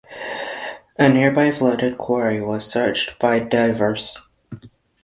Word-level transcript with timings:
A 0.97 1.09
nearby 1.13 1.51
flooded 1.51 1.99
quarry 1.99 2.41
was 2.41 2.65
searched 2.65 3.19
by 3.19 3.37
divers. 3.37 4.17